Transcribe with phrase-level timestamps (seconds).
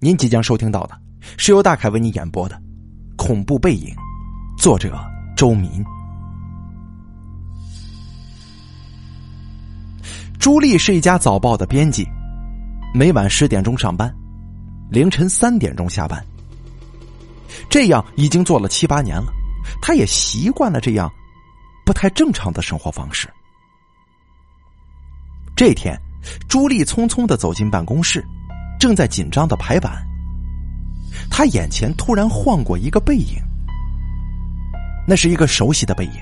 [0.00, 1.00] 您即将收听到的
[1.38, 2.56] 是由大凯为你演播的
[3.16, 3.94] 《恐怖背影》，
[4.62, 4.98] 作者
[5.36, 5.82] 周民。
[10.38, 12.06] 朱莉是一家早报的编辑，
[12.92, 14.14] 每晚十点钟上班，
[14.90, 16.22] 凌晨三点钟下班。
[17.70, 19.32] 这样已经做了七八年了，
[19.80, 21.10] 他也习惯了这样
[21.86, 23.26] 不太正常的生活方式。
[25.56, 25.98] 这天，
[26.46, 28.22] 朱莉匆匆的走进办公室。
[28.84, 30.06] 正在紧张的排版，
[31.30, 33.40] 他眼前突然晃过一个背影，
[35.08, 36.12] 那是一个熟悉的背影，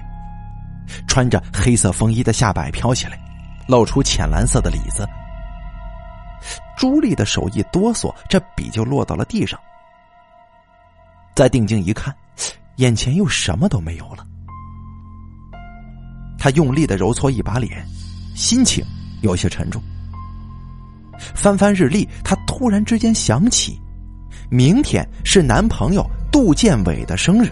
[1.08, 3.18] 穿着黑色风衣的下摆飘起来，
[3.66, 5.04] 露出浅蓝色的里子。
[6.76, 9.58] 朱莉的手一哆嗦，这笔就落到了地上。
[11.34, 12.14] 再定睛一看，
[12.76, 14.24] 眼前又什么都没有了。
[16.38, 17.84] 他用力的揉搓一把脸，
[18.36, 18.84] 心情
[19.20, 19.82] 有些沉重。
[21.34, 23.80] 翻翻日历，他突然之间想起，
[24.50, 27.48] 明天是男朋友杜建伟的生日。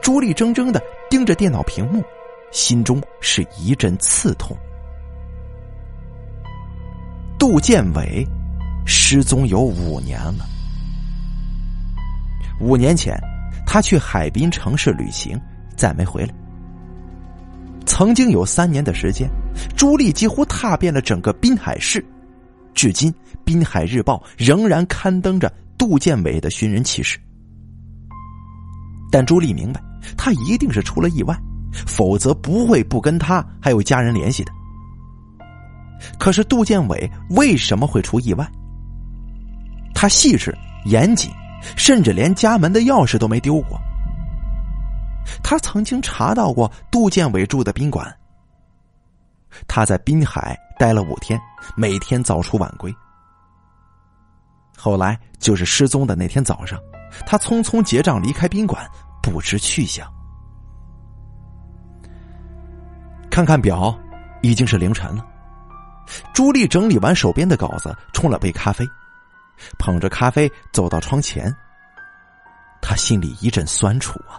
[0.00, 2.02] 朱莉怔怔的盯着电脑屏幕，
[2.52, 4.56] 心中是一阵刺痛。
[7.38, 8.26] 杜建伟
[8.86, 10.46] 失踪有五年了。
[12.60, 13.18] 五年前，
[13.66, 15.38] 他去海滨城市旅行，
[15.76, 16.32] 再没回来。
[17.84, 19.28] 曾经有三年的时间，
[19.76, 22.04] 朱莉几乎踏遍了整个滨海市，
[22.74, 23.12] 至今
[23.44, 27.18] 《滨海日报》仍然刊登着杜建伟的寻人启事。
[29.10, 29.80] 但朱莉明白，
[30.16, 31.36] 他一定是出了意外，
[31.86, 34.52] 否则不会不跟他还有家人联系的。
[36.18, 38.46] 可是杜建伟为什么会出意外？
[39.94, 40.52] 他细致
[40.86, 41.30] 严谨，
[41.76, 43.78] 甚至连家门的钥匙都没丢过。
[45.42, 48.12] 他曾经查到过杜建伟住的宾馆。
[49.66, 51.40] 他在滨海待了五天，
[51.76, 52.94] 每天早出晚归。
[54.76, 56.78] 后来就是失踪的那天早上，
[57.26, 58.88] 他匆匆结账离开宾馆，
[59.22, 60.06] 不知去向。
[63.30, 63.96] 看看表，
[64.42, 65.26] 已经是凌晨了。
[66.32, 68.86] 朱莉整理完手边的稿子，冲了杯咖啡，
[69.78, 71.54] 捧着咖啡走到窗前。
[72.82, 74.38] 他心里一阵酸楚啊。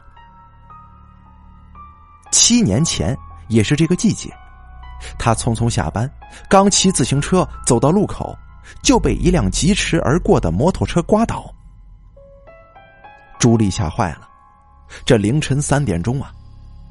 [2.31, 3.17] 七年前
[3.47, 4.31] 也是这个季节，
[5.17, 6.09] 他匆匆下班，
[6.49, 8.37] 刚骑自行车走到路口，
[8.83, 11.53] 就被一辆疾驰而过的摩托车刮倒。
[13.39, 14.27] 朱莉吓坏了，
[15.05, 16.31] 这凌晨三点钟啊，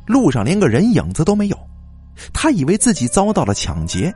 [0.06, 1.58] 路上连个人影子都没有，
[2.32, 4.14] 他以为自己遭到了抢劫。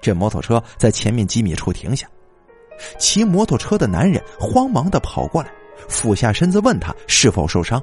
[0.00, 2.06] 这摩托车在前面几米处停下，
[2.98, 5.50] 骑摩托车的男人慌忙的跑过来，
[5.88, 7.82] 俯下身子问他是否受伤。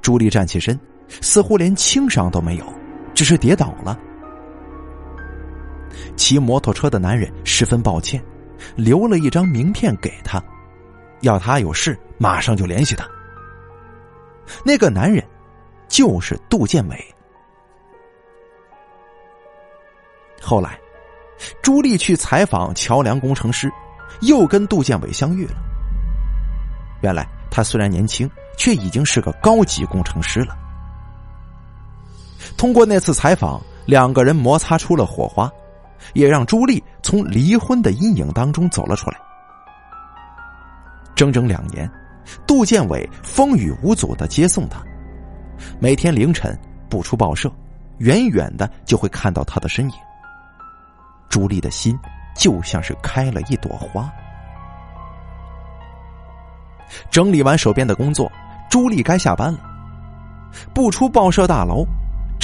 [0.00, 0.78] 朱莉站起身，
[1.08, 2.64] 似乎连轻伤都没有，
[3.14, 3.98] 只是跌倒了。
[6.16, 8.22] 骑摩托车的男人十分抱歉，
[8.74, 10.42] 留了一张名片给他，
[11.20, 13.06] 要他有事马上就联系他。
[14.64, 15.24] 那个男人
[15.88, 17.14] 就是杜建伟。
[20.40, 20.78] 后来，
[21.62, 23.70] 朱莉去采访桥梁工程师，
[24.22, 25.56] 又跟杜建伟相遇了。
[27.02, 28.30] 原来他虽然年轻。
[28.56, 30.56] 却已经是个高级工程师了。
[32.56, 35.50] 通过那次采访，两个人摩擦出了火花，
[36.14, 39.18] 也让朱莉从离婚的阴影当中走了出来。
[41.14, 41.90] 整整两年，
[42.46, 44.82] 杜建伟风雨无阻的接送她，
[45.78, 47.52] 每天凌晨不出报社，
[47.98, 49.96] 远远的就会看到他的身影。
[51.28, 51.98] 朱莉的心
[52.36, 54.10] 就像是开了一朵花。
[57.10, 58.30] 整理完手边的工作。
[58.70, 59.60] 朱莉该下班了，
[60.74, 61.86] 不出报社大楼，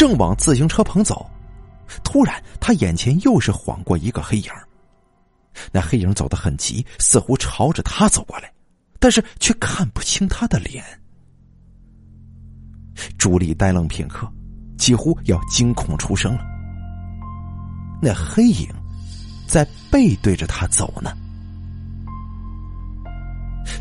[0.01, 1.31] 正往自行车棚走，
[2.03, 4.51] 突然他眼前又是晃过一个黑影
[5.71, 8.51] 那黑影走得很急，似乎朝着他走过来，
[8.99, 10.83] 但是却看不清他的脸。
[13.19, 14.27] 朱莉呆愣片刻，
[14.79, 16.47] 几乎要惊恐出声了。
[18.01, 18.67] 那黑影
[19.47, 21.13] 在背对着他走呢，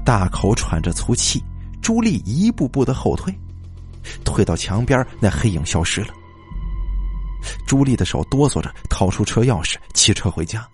[0.03, 1.41] 大口喘着粗气。
[1.81, 3.33] 朱莉一步步的后退，
[4.25, 6.13] 退到墙边，那黑影消失了。
[7.65, 10.67] 朱莉的手哆嗦着，掏出车钥匙，骑车回家。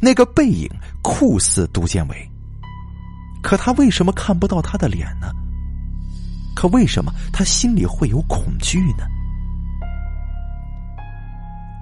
[0.00, 0.68] 那个背影
[1.02, 2.30] 酷似杜建伟，
[3.42, 5.32] 可他为什么看不到他的脸呢？
[6.54, 9.04] 可为什么他心里会有恐惧呢？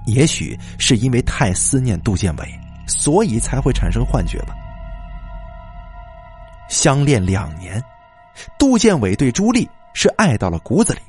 [0.07, 4.55] 也许是因为太思念杜建伟，所以才会产生幻觉吧。
[6.69, 7.83] 相恋两年，
[8.57, 10.99] 杜建伟对朱莉是爱到了骨子里。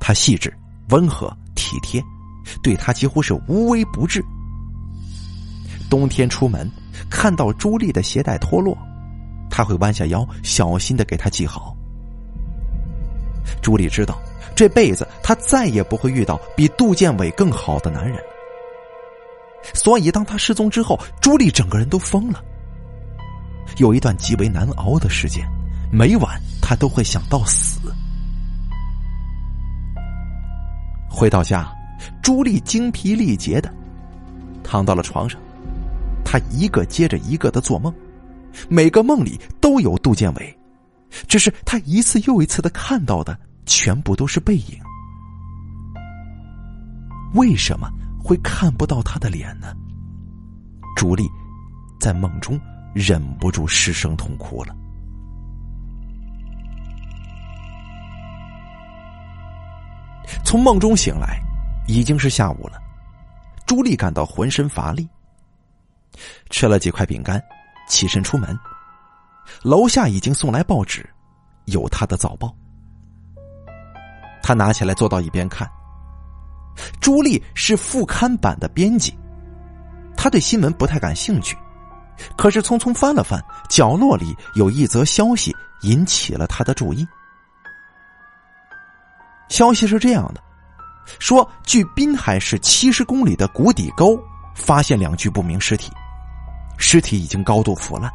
[0.00, 0.56] 他细致、
[0.90, 2.02] 温和、体贴，
[2.62, 4.24] 对他几乎是无微不至。
[5.90, 6.70] 冬天出门
[7.10, 8.76] 看到朱莉的鞋带脱落，
[9.50, 11.74] 他会弯下腰小心的给她系好。
[13.62, 14.18] 朱莉知道
[14.54, 18.22] 这辈子她再也不会遇到比杜建伟更好的男人了，
[19.74, 22.42] 所以当他失踪之后，朱莉整个人都疯了。
[23.78, 25.46] 有一段极为难熬的时间，
[25.92, 27.78] 每晚她都会想到死。
[31.18, 31.68] 回到家，
[32.22, 33.74] 朱莉精疲力竭的
[34.62, 35.40] 躺到了床上，
[36.24, 37.92] 她一个接着一个的做梦，
[38.68, 40.58] 每个梦里都有杜建伟，
[41.26, 43.36] 只是她一次又一次的看到的
[43.66, 44.78] 全部都是背影。
[47.34, 47.90] 为什么
[48.22, 49.74] 会看不到他的脸呢？
[50.94, 51.28] 朱莉
[51.98, 52.56] 在梦中
[52.94, 54.72] 忍不住失声痛哭了。
[60.44, 61.40] 从梦中醒来，
[61.86, 62.80] 已经是下午了。
[63.66, 65.08] 朱莉感到浑身乏力，
[66.50, 67.42] 吃了几块饼干，
[67.88, 68.58] 起身出门。
[69.62, 71.08] 楼下已经送来报纸，
[71.66, 72.54] 有他的早报。
[74.42, 75.68] 他拿起来坐到一边看。
[77.00, 79.18] 朱莉是副刊版的编辑，
[80.16, 81.56] 他对新闻不太感兴趣，
[82.36, 87.06] 可是匆匆翻了翻，角落里有一则消息引起了他的注意。
[89.48, 90.42] 消息是这样的：
[91.18, 94.18] 说距滨海市七十公里的谷底沟
[94.54, 95.90] 发现两具不明尸体，
[96.76, 98.10] 尸体已经高度腐烂，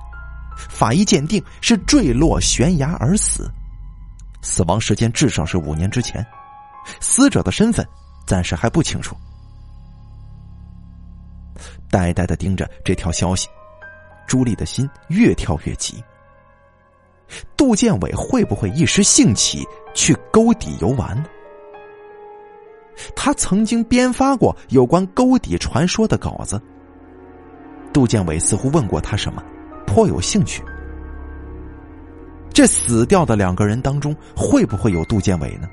[0.56, 3.50] 法医鉴定是坠落悬崖而死，
[4.42, 6.26] 死亡时间至少是五年之前，
[7.00, 7.88] 死者的身份
[8.28, 9.16] 暂时还不清楚。
[11.90, 13.48] 呆呆的盯着这条消息，
[14.28, 16.04] 朱莉的心越跳越急。
[17.58, 19.66] 杜建伟会不会一时兴起？
[19.94, 21.24] 去沟底游玩？
[23.16, 26.62] 他曾经编发过有关沟底传说的稿子。
[27.92, 29.44] 杜建伟似乎问过他什么，
[29.86, 30.64] 颇有兴趣。
[32.52, 35.68] 这死掉的两个人当中，会不会有杜建伟呢？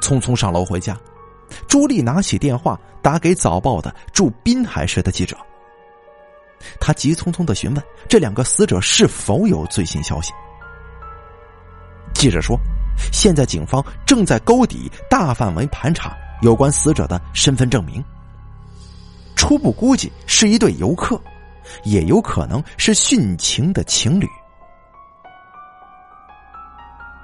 [0.00, 0.96] 匆匆上楼回家，
[1.66, 5.36] 朱莉拿起电话打给早报的驻滨海市的记者。
[6.80, 10.32] 他急匆匆的询问这两个死者是否有最新消息。
[12.26, 12.58] 记者说
[13.12, 16.12] ：“现在警方正在沟底大范围盘查
[16.42, 18.02] 有关死者的身份证明。
[19.36, 21.20] 初步估计是一对游客，
[21.84, 24.26] 也有可能是殉情的情侣。”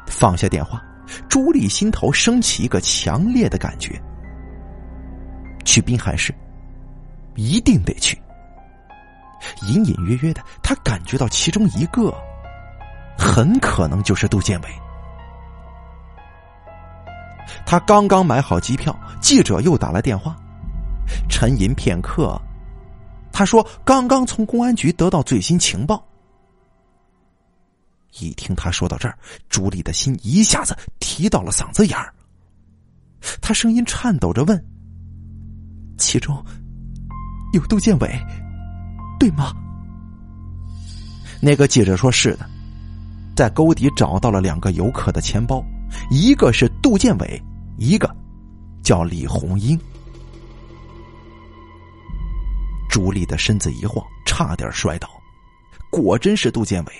[0.07, 0.81] 放下电话，
[1.29, 4.01] 朱莉心头升起一个强烈的感觉：
[5.65, 6.33] 去滨海市，
[7.35, 8.17] 一定得去。
[9.67, 12.15] 隐隐约约的，他感觉到其中一个
[13.19, 14.69] 很可能就是杜建伟。
[17.65, 20.37] 他刚刚买好机票，记者又打来电话。
[21.29, 22.41] 沉吟片刻，
[23.33, 26.03] 他说：“刚刚从公安局得到最新情报。”
[28.21, 29.19] 一听他说到这儿，
[29.49, 32.13] 朱莉的心一下子提到了嗓子眼儿。
[33.41, 34.65] 他声音颤抖着问
[35.99, 36.43] ：“其中
[37.53, 38.21] 有杜建伟，
[39.19, 39.53] 对吗？”
[41.41, 42.49] 那个记者说是的，
[43.35, 45.65] 在沟底找到了两个游客的钱包。
[46.11, 47.43] 一个是杜建伟，
[47.77, 48.15] 一个
[48.83, 49.79] 叫李红英。
[52.89, 55.09] 朱莉的身子一晃，差点摔倒。
[55.91, 56.93] 果真是杜建伟，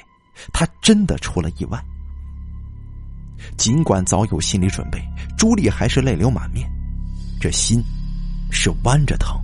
[0.53, 1.79] 他真的出了意外。
[3.57, 5.03] 尽管早有心理准备，
[5.37, 6.71] 朱莉还是泪流满面，
[7.41, 7.83] 这心
[8.51, 9.39] 是弯着疼。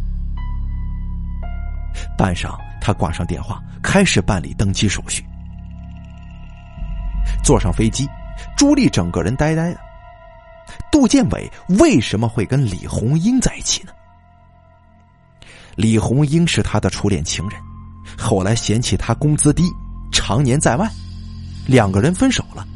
[2.17, 5.25] 半晌，他挂上电话，开始办理登机手续。
[7.45, 8.09] 坐上飞机。
[8.57, 9.80] 朱莉整个人呆呆的。
[10.90, 13.92] 杜建伟为什么会跟李红英在一起呢？
[15.76, 17.61] 李红英是他的初恋情人，
[18.18, 19.64] 后来嫌弃他工资低，
[20.12, 20.90] 常年在外，
[21.66, 22.66] 两个人分手了。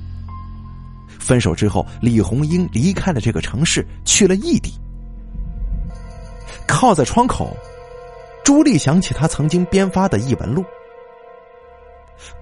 [1.19, 4.73] 分手之后，李红英离开了这个城市，去了异地。
[6.67, 7.57] 靠在窗口，
[8.45, 10.65] 朱莉想起他曾经编发的异闻录。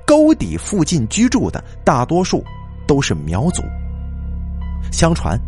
[0.07, 2.45] 沟底附近居住的大多数。
[2.91, 3.63] 都是苗族。
[4.91, 5.39] 相传，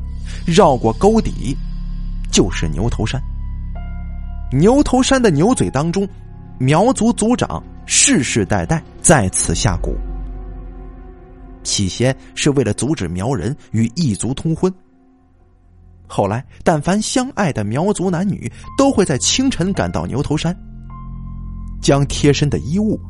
[0.46, 1.56] 绕过沟底，
[2.30, 3.20] 就是牛头山。
[4.52, 6.08] 牛头山的牛嘴当中，
[6.56, 9.92] 苗族族长世世代代在此下蛊。
[11.64, 14.72] 起先是为了阻止苗人与异族通婚。
[16.06, 20.56] 后来，但凡相爱的苗族男女，都会在清晨赶到牛头山，
[21.80, 23.00] 将贴身的衣物，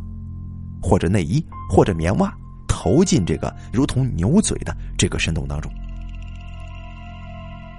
[0.80, 2.34] 或者内衣，或者棉袜。
[2.82, 5.72] 投进这个如同牛嘴的这个深洞当中，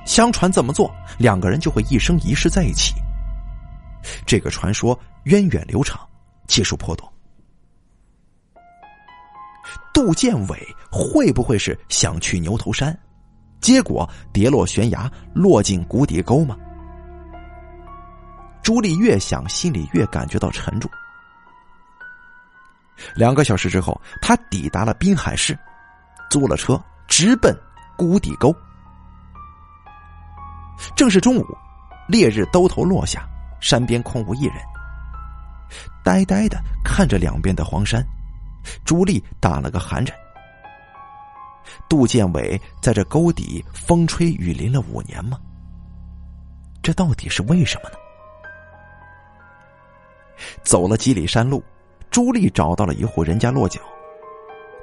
[0.05, 2.95] 相传这么做，两个人就会一生一世在一起。
[4.25, 5.99] 这个传说源远流长，
[6.47, 7.11] 技术颇多。
[9.93, 10.57] 杜建伟
[10.89, 12.97] 会不会是想去牛头山，
[13.59, 16.55] 结果跌落悬崖，落进谷底沟吗？
[18.61, 20.89] 朱莉越想，心里越感觉到沉重。
[23.15, 25.57] 两个小时之后，他抵达了滨海市，
[26.29, 27.55] 租了车，直奔
[27.97, 28.55] 谷底沟。
[30.95, 31.45] 正是中午，
[32.07, 33.27] 烈日兜头落下，
[33.59, 34.55] 山边空无一人，
[36.03, 38.05] 呆呆的看着两边的荒山。
[38.85, 40.15] 朱莉打了个寒颤。
[41.89, 45.37] 杜建伟在这沟底风吹雨淋了五年吗？
[46.81, 47.95] 这到底是为什么呢？
[50.63, 51.63] 走了几里山路，
[52.13, 53.81] 朱莉找到了一户人家落脚。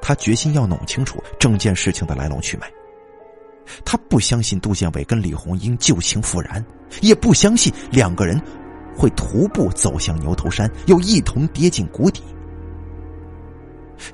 [0.03, 2.69] 他决心要弄清楚整件事情的来龙去脉。
[3.85, 6.65] 他不相信杜建伟跟李红英旧情复燃，
[7.01, 8.41] 也不相信两个人
[8.97, 12.21] 会徒步走向牛头山，又一同跌进谷底。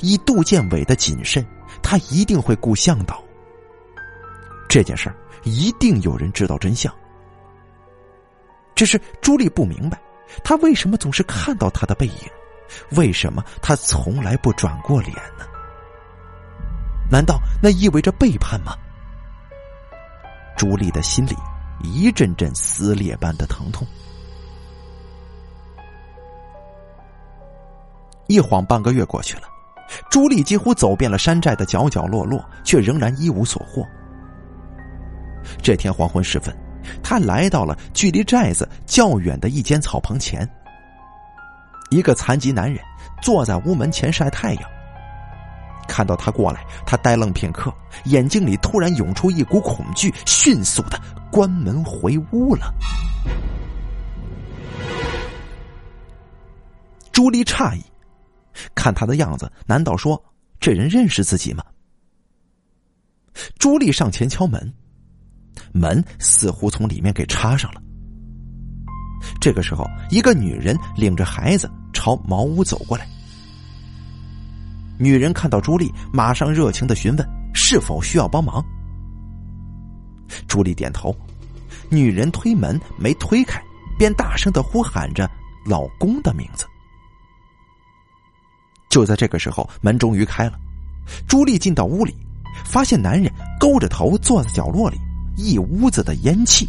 [0.01, 1.43] 以杜建伟的谨慎，
[1.83, 3.25] 他一定会顾向导。
[4.69, 6.93] 这件事儿一定有人知道真相。
[8.75, 9.99] 只是朱莉不明白，
[10.45, 12.31] 他为什么总是看到他的背影，
[12.93, 15.45] 为什么他从来不转过脸呢？
[17.11, 18.77] 难道那意味着背叛吗？
[20.57, 21.37] 朱莉的心里
[21.83, 23.87] 一阵阵撕裂般的疼痛。
[28.27, 29.43] 一晃半个月过去了。
[30.11, 33.87] 朱莉几乎走遍了山寨的角角落落，却仍然一无所获。
[35.63, 36.53] 这天黄昏时分，
[37.05, 40.49] 他来到了距离寨子较远的一间草棚前。
[41.97, 42.79] 一个残疾男人
[43.23, 44.71] 坐在屋门前晒太阳。
[45.89, 47.73] 看到他过来，他呆愣片刻，
[48.05, 51.01] 眼睛里突然涌出一股恐惧，迅速的
[51.31, 52.75] 关门回屋了。
[57.11, 57.83] 朱莉诧异。
[58.75, 60.23] 看他的样子，难道说
[60.61, 61.65] 这人认识自己吗？
[63.59, 64.75] 朱莉上前敲门，
[65.73, 67.81] 门似乎从里面给插上了。
[69.41, 73.09] 这个时候，一个女人领着孩子朝茅屋走过来。
[74.99, 78.63] 女人看到朱莉，马上热情的询问是否需要帮忙。
[80.47, 81.17] 朱莉点头，
[81.89, 83.63] 女人推门没推开，
[83.99, 85.29] 便大声的呼喊着
[85.65, 86.67] 老公的名字。
[88.91, 90.59] 就在这个时候，门终于开了。
[91.27, 92.15] 朱莉进到屋里，
[92.65, 94.99] 发现男人勾着头坐在角落里，
[95.37, 96.69] 一屋子的烟气。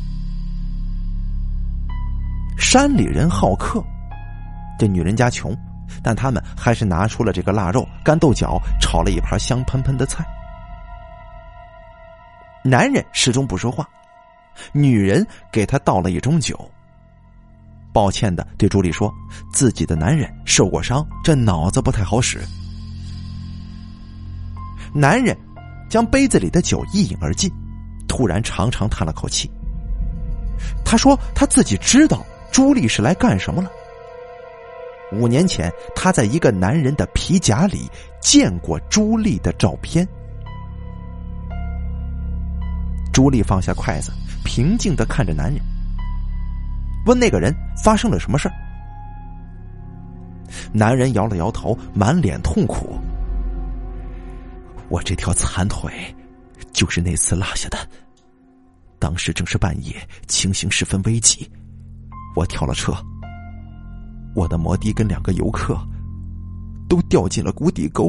[2.58, 3.84] 山里人好客，
[4.78, 5.56] 这女人家穷，
[6.04, 10.26] 但他们还是拿出了这个腊肉、干豆角，炒了一盘香喷喷的菜。
[12.64, 13.88] 男人始终不说话，
[14.74, 16.70] 女人给他倒了一盅酒。
[17.94, 19.12] 抱歉的对朱莉说
[19.52, 22.40] ：“自己的男人受过伤，这脑子不太好使。”
[24.94, 25.36] 男人
[25.90, 27.52] 将杯子里的酒一饮而尽，
[28.08, 29.50] 突然长长叹了口气。
[30.86, 33.72] 他说：“他自己知道朱莉是来干什么了。
[35.12, 37.90] 五年前，他在一个男人的皮夹里
[38.22, 40.08] 见过朱莉的照片。”
[43.14, 44.12] 朱莉放下筷子，
[44.44, 45.60] 平静的看着男人。
[47.06, 48.52] 问那个人发生了什么事
[50.74, 53.00] 男人摇了摇头，满脸痛苦。
[54.90, 55.92] 我这条残腿，
[56.72, 57.78] 就是那次落下的。
[59.00, 59.96] 当时正是半夜，
[60.28, 61.50] 情形十分危急，
[62.36, 62.94] 我跳了车。
[64.38, 65.76] 我的摩的跟两个游客，
[66.88, 68.08] 都掉进了谷底沟。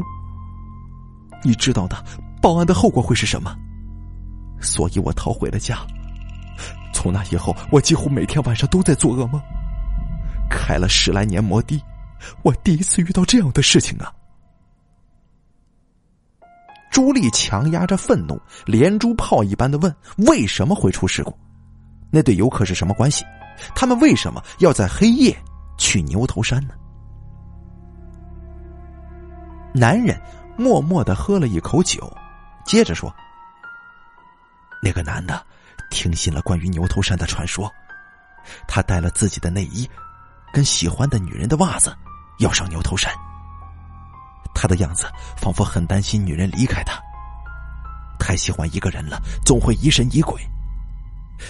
[1.43, 2.05] 你知道的，
[2.43, 3.57] 报案的后果会是什么？
[4.61, 5.79] 所以我逃回了家。
[6.93, 9.41] 从那以后，我几乎每天晚上都在做噩梦。
[10.51, 11.83] 开了十来年摩的，
[12.43, 14.13] 我第一次遇到这样的事情啊！
[16.91, 19.95] 朱莉强压着愤怒，连珠炮一般的问
[20.29, 21.35] ：“为什么会出事故？
[22.11, 23.25] 那对游客是什么关系？
[23.75, 25.35] 他们为什么要在黑夜
[25.79, 26.75] 去牛头山呢？”
[29.73, 30.21] 男人
[30.59, 32.15] 默默的喝了一口酒，
[32.67, 33.15] 接着说
[34.83, 35.43] ：“那个男的。”
[35.91, 37.73] 听信了关于牛头山的传说，
[38.67, 39.89] 他带了自己的内衣，
[40.53, 41.97] 跟喜欢的女人的袜子，
[42.41, 43.11] 要上牛头山。
[44.55, 45.07] 他的样子
[45.39, 47.01] 仿佛很担心女人离开他，
[48.19, 50.39] 太喜欢一个人了，总会疑神疑鬼。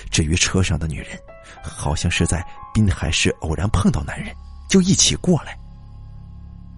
[0.08, 1.18] 至于车上的女人，
[1.60, 4.34] 好像是在滨海市偶然碰到男人，
[4.68, 5.58] 就一起过来。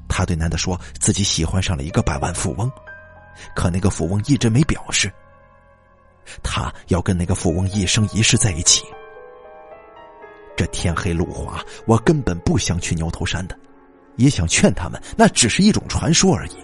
[0.09, 2.71] 他对男的说自己喜欢上了一个百万富翁，
[3.55, 5.13] 可那个富翁一直没表示。
[6.43, 8.85] 他要跟那个富翁一生一世在一起。
[10.57, 13.59] 这天黑路滑，我根本不想去牛头山的，
[14.17, 16.57] 也想劝他们，那只是一种传说而已。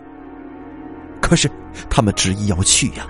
[1.22, 1.50] 可是
[1.88, 3.06] 他们执意要去呀，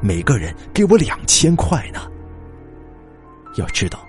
[0.00, 2.10] 每个人给我两千块呢。
[3.56, 4.00] 要知道，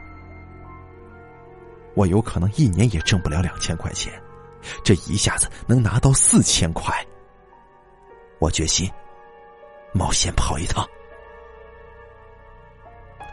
[1.95, 4.11] 我有可能一年也挣不了两千块钱，
[4.83, 6.93] 这一下子能拿到四千块。
[8.39, 8.89] 我决心
[9.93, 10.85] 冒险跑一趟。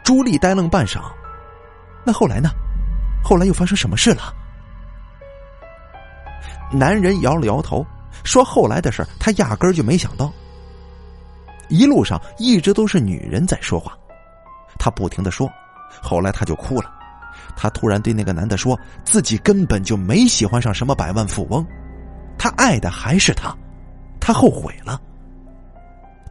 [0.04, 1.00] 朱莉呆愣半晌，
[2.04, 2.50] 那后来呢？
[3.22, 4.34] 后来又发生什么事了？
[6.72, 7.84] 男人摇了摇头，
[8.24, 10.32] 说：“后来的事他压根儿就没想到。
[11.68, 13.96] 一路上一直都是女人在说话，
[14.78, 15.48] 他不停的说。
[16.02, 16.92] 后来他就哭了，
[17.56, 21.66] 他突然对那个男的说自己根本就没喜欢上什么百万富翁，
[22.38, 23.56] 他爱的还是他，
[24.20, 25.00] 他后悔了，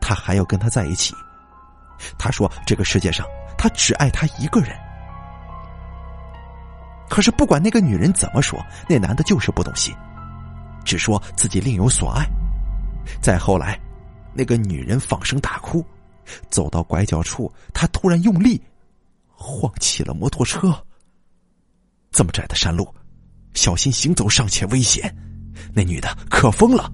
[0.01, 1.13] 他还要跟他在一起。
[2.17, 3.25] 他说这个世界上
[3.57, 4.75] 他只爱他一个人。”
[7.09, 9.93] 可是不管那个女人怎么说，那男的就是不动心，
[10.85, 12.23] 只说自己另有所爱。
[13.19, 13.79] 再后来，
[14.31, 15.83] 那个女人放声大哭，
[16.49, 18.61] 走到拐角处，他突然用力
[19.27, 20.71] 晃起了摩托车。
[22.11, 22.93] 这么窄的山路，
[23.53, 25.15] 小心行走尚且危险，
[25.73, 26.91] 那女的可疯了，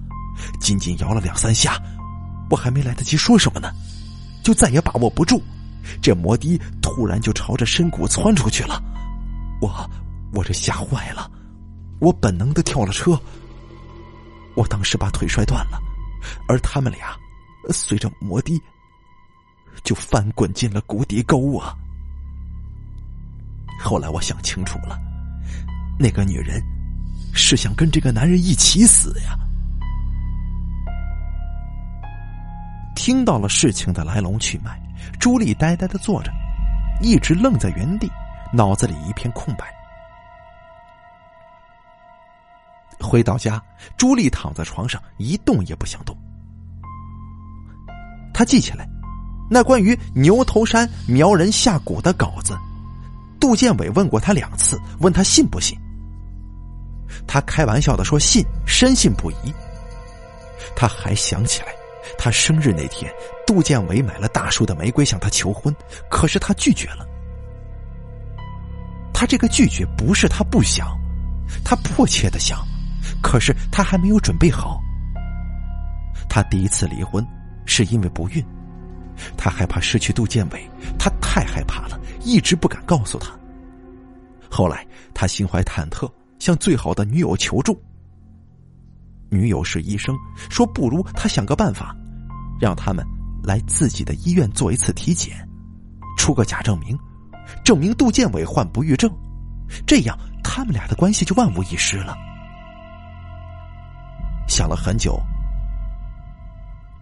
[0.60, 1.80] 仅仅摇了两三下，
[2.50, 3.70] 我还没来得及说什么呢，
[4.42, 5.42] 就再也把握不住，
[6.02, 8.82] 这摩的突然就朝着深谷窜出去了，
[9.60, 9.90] 我。
[10.32, 11.30] 我这吓坏了，
[12.00, 13.18] 我本能的跳了车。
[14.54, 15.80] 我当时把腿摔断了，
[16.48, 17.16] 而他们俩
[17.70, 18.60] 随着摩的
[19.82, 21.74] 就翻滚进了谷底沟啊！
[23.80, 25.00] 后来我想清楚了，
[25.98, 26.62] 那个女人
[27.32, 29.38] 是想跟这个男人一起死呀。
[32.94, 34.80] 听到了事情的来龙去脉，
[35.20, 36.32] 朱莉呆呆的坐着，
[37.00, 38.10] 一直愣在原地，
[38.52, 39.64] 脑子里一片空白。
[42.98, 43.62] 回到家，
[43.96, 46.16] 朱莉躺在床上一动也不想动。
[48.34, 48.88] 他记起来，
[49.48, 52.58] 那关于牛头山苗人下蛊的稿子，
[53.38, 55.78] 杜建伟问过他两次，问他信不信。
[57.26, 59.52] 他开玩笑的说信，深信不疑。
[60.74, 61.68] 他还想起来，
[62.18, 63.12] 他生日那天，
[63.46, 65.74] 杜建伟买了大束的玫瑰向他求婚，
[66.10, 67.06] 可是他拒绝了。
[69.12, 70.88] 他这个拒绝不是他不想，
[71.64, 72.58] 他迫切的想。
[73.22, 74.80] 可是他还没有准备好。
[76.28, 77.24] 他第一次离婚
[77.64, 78.44] 是因为不孕，
[79.36, 83.30] 他害怕失去杜建伟，他太害怕了，一直不敢告诉他。
[84.50, 86.10] 后来他心怀忐忑，
[86.46, 87.76] 向最好的女友求助。
[89.28, 90.16] 女友是医生，
[90.48, 91.92] 说不如他想个办法，
[92.60, 93.04] 让他们
[93.42, 95.36] 来自己的医院做一次体检，
[96.16, 96.96] 出个假证明，
[97.64, 99.12] 证明杜建伟患不育症，
[99.84, 102.16] 这样他们俩的关系就万无一失了。
[104.46, 105.20] 想了很久，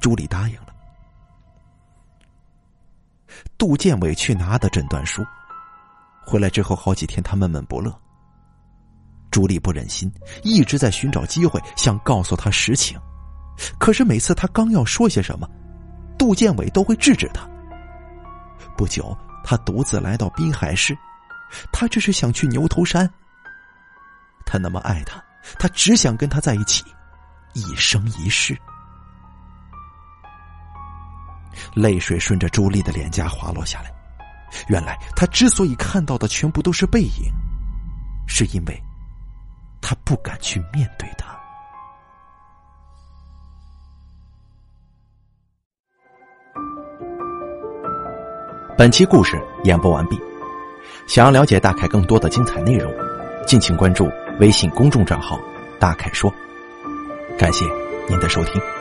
[0.00, 0.74] 朱莉答应了。
[3.58, 5.22] 杜建伟去拿的诊断书，
[6.24, 7.94] 回来之后好几天他闷闷不乐。
[9.34, 10.08] 朱莉不忍心，
[10.44, 12.96] 一直在寻找机会想告诉他实情，
[13.80, 15.50] 可是每次他刚要说些什么，
[16.16, 17.44] 杜建伟都会制止他。
[18.76, 20.96] 不久，他独自来到滨海市，
[21.72, 23.12] 他这是想去牛头山。
[24.46, 25.20] 他那么爱他，
[25.58, 26.84] 他只想跟他在一起。
[27.54, 28.56] 一生一世，
[31.74, 33.92] 泪水顺着朱莉的脸颊滑落下来。
[34.68, 37.32] 原来，他之所以看到的全部都是背影，
[38.28, 38.80] 是因为
[39.86, 41.38] 他不敢去面对他。
[48.78, 50.18] 本期故事演播完毕。
[51.06, 52.90] 想要了解大凯更多的精彩内容，
[53.46, 55.38] 敬请关注微信公众账号
[55.78, 56.32] “大凯说”。
[57.38, 57.66] 感谢
[58.08, 58.73] 您的收听。